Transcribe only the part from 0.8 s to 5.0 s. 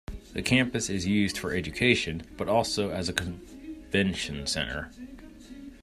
is used for education, but also as a convention centre.